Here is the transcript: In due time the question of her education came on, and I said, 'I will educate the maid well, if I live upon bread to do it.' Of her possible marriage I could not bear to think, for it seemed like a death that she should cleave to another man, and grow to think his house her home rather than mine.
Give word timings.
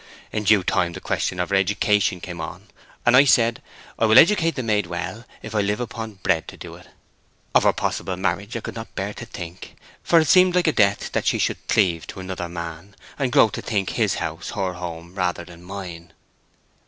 In 0.31 0.45
due 0.45 0.63
time 0.63 0.93
the 0.93 0.99
question 0.99 1.39
of 1.39 1.51
her 1.51 1.55
education 1.55 2.21
came 2.21 2.41
on, 2.41 2.69
and 3.05 3.15
I 3.15 3.23
said, 3.23 3.61
'I 3.99 4.05
will 4.07 4.17
educate 4.17 4.55
the 4.55 4.63
maid 4.63 4.87
well, 4.87 5.25
if 5.43 5.53
I 5.53 5.61
live 5.61 5.79
upon 5.79 6.13
bread 6.23 6.47
to 6.47 6.57
do 6.57 6.73
it.' 6.73 6.87
Of 7.53 7.61
her 7.65 7.71
possible 7.73 8.17
marriage 8.17 8.57
I 8.57 8.61
could 8.61 8.73
not 8.73 8.95
bear 8.95 9.13
to 9.13 9.27
think, 9.27 9.75
for 10.01 10.19
it 10.19 10.27
seemed 10.27 10.55
like 10.55 10.65
a 10.65 10.71
death 10.71 11.11
that 11.11 11.27
she 11.27 11.37
should 11.37 11.67
cleave 11.67 12.07
to 12.07 12.19
another 12.19 12.49
man, 12.49 12.95
and 13.19 13.31
grow 13.31 13.49
to 13.49 13.61
think 13.61 13.91
his 13.91 14.15
house 14.15 14.49
her 14.55 14.73
home 14.73 15.13
rather 15.13 15.45
than 15.45 15.61
mine. 15.61 16.11